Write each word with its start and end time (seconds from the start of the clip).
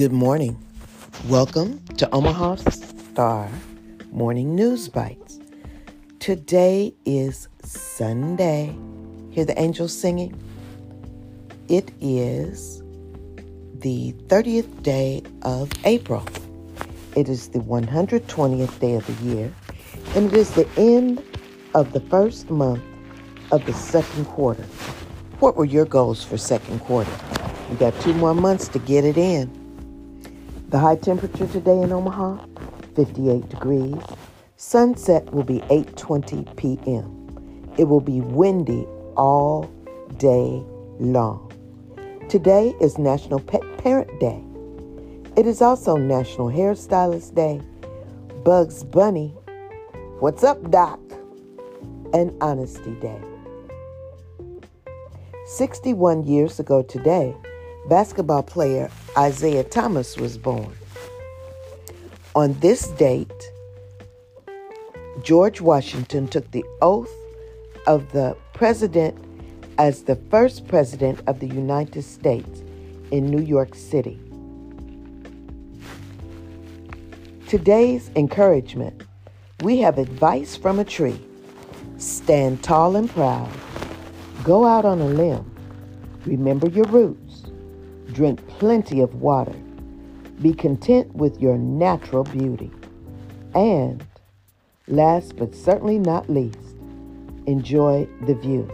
Good 0.00 0.12
morning. 0.12 0.56
Welcome 1.28 1.84
to 1.98 2.08
Omaha 2.10 2.56
Star 2.56 3.50
Morning 4.10 4.54
News 4.54 4.88
Bytes. 4.88 5.44
Today 6.20 6.94
is 7.04 7.48
Sunday. 7.62 8.74
Hear 9.28 9.44
the 9.44 9.60
angels 9.60 9.94
singing? 9.94 10.34
It 11.68 11.92
is 12.00 12.82
the 13.80 14.14
30th 14.28 14.82
day 14.82 15.22
of 15.42 15.70
April. 15.84 16.24
It 17.14 17.28
is 17.28 17.50
the 17.50 17.58
120th 17.58 18.80
day 18.80 18.94
of 18.94 19.06
the 19.06 19.22
year, 19.22 19.52
and 20.14 20.28
it 20.28 20.32
is 20.32 20.50
the 20.52 20.66
end 20.78 21.22
of 21.74 21.92
the 21.92 22.00
first 22.00 22.48
month 22.48 22.82
of 23.52 23.66
the 23.66 23.74
second 23.74 24.24
quarter. 24.24 24.64
What 25.40 25.56
were 25.56 25.66
your 25.66 25.84
goals 25.84 26.24
for 26.24 26.38
second 26.38 26.80
quarter? 26.80 27.12
You 27.70 27.76
got 27.76 27.92
two 28.00 28.14
more 28.14 28.34
months 28.34 28.66
to 28.68 28.78
get 28.78 29.04
it 29.04 29.18
in. 29.18 29.59
The 30.70 30.78
high 30.78 30.94
temperature 30.94 31.48
today 31.48 31.82
in 31.82 31.90
Omaha, 31.90 32.46
58 32.94 33.48
degrees. 33.48 33.96
Sunset 34.56 35.28
will 35.32 35.42
be 35.42 35.58
8:20 35.62 36.56
p.m. 36.56 37.72
It 37.76 37.84
will 37.88 38.00
be 38.00 38.20
windy 38.20 38.86
all 39.16 39.68
day 40.18 40.62
long. 41.00 41.50
Today 42.28 42.72
is 42.80 42.98
National 42.98 43.40
Pet 43.40 43.62
Parent 43.78 44.20
Day. 44.20 44.44
It 45.36 45.48
is 45.48 45.60
also 45.60 45.96
National 45.96 46.46
Hairstylist 46.48 47.34
Day, 47.34 47.60
Bugs 48.44 48.84
Bunny, 48.84 49.34
What's 50.20 50.44
up, 50.44 50.70
Doc? 50.70 51.00
and 52.12 52.32
Honesty 52.40 52.94
Day. 53.00 53.20
61 55.46 56.22
years 56.24 56.60
ago 56.60 56.82
today, 56.82 57.34
basketball 57.88 58.42
player 58.42 58.90
Isaiah 59.16 59.64
Thomas 59.64 60.16
was 60.16 60.36
born. 60.36 60.72
On 62.34 62.58
this 62.60 62.88
date, 62.88 63.52
George 65.22 65.60
Washington 65.60 66.28
took 66.28 66.50
the 66.50 66.64
oath 66.80 67.12
of 67.86 68.12
the 68.12 68.36
president 68.52 69.16
as 69.78 70.04
the 70.04 70.16
first 70.16 70.68
president 70.68 71.20
of 71.26 71.40
the 71.40 71.48
United 71.48 72.02
States 72.02 72.62
in 73.10 73.30
New 73.30 73.42
York 73.42 73.74
City. 73.74 74.18
Today's 77.48 78.10
encouragement 78.14 79.02
we 79.62 79.78
have 79.78 79.98
advice 79.98 80.56
from 80.56 80.78
a 80.78 80.84
tree. 80.84 81.20
Stand 81.98 82.62
tall 82.62 82.96
and 82.96 83.10
proud. 83.10 83.50
Go 84.42 84.64
out 84.64 84.86
on 84.86 85.00
a 85.00 85.06
limb. 85.06 85.50
Remember 86.24 86.68
your 86.68 86.86
roots. 86.86 87.49
Drink 88.12 88.46
plenty 88.48 89.00
of 89.00 89.14
water. 89.16 89.54
Be 90.42 90.52
content 90.52 91.14
with 91.14 91.40
your 91.40 91.56
natural 91.56 92.24
beauty. 92.24 92.70
And, 93.54 94.04
last 94.88 95.36
but 95.36 95.54
certainly 95.54 95.98
not 95.98 96.28
least, 96.28 96.76
enjoy 97.46 98.08
the 98.26 98.34
view. 98.34 98.68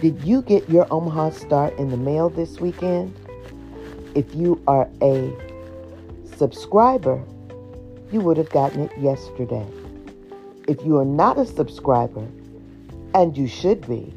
Did 0.00 0.22
you 0.24 0.42
get 0.42 0.68
your 0.68 0.86
Omaha 0.90 1.30
Star 1.30 1.68
in 1.72 1.90
the 1.90 1.96
mail 1.96 2.30
this 2.30 2.58
weekend? 2.58 3.14
If 4.14 4.34
you 4.34 4.62
are 4.66 4.88
a 5.02 5.32
subscriber, 6.36 7.22
you 8.10 8.20
would 8.20 8.38
have 8.38 8.50
gotten 8.50 8.80
it 8.80 8.98
yesterday. 8.98 9.66
If 10.66 10.84
you 10.84 10.98
are 10.98 11.04
not 11.04 11.38
a 11.38 11.46
subscriber, 11.46 12.26
and 13.14 13.36
you 13.36 13.46
should 13.46 13.86
be, 13.86 14.14